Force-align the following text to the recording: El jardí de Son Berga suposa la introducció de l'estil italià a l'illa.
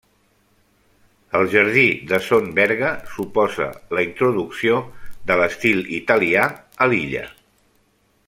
El 1.39 1.43
jardí 1.55 1.83
de 2.11 2.19
Son 2.27 2.47
Berga 2.59 2.89
suposa 3.17 3.67
la 3.97 4.05
introducció 4.07 4.81
de 5.31 5.39
l'estil 5.41 5.85
italià 6.01 6.47
a 6.87 6.91
l'illa. 6.95 7.25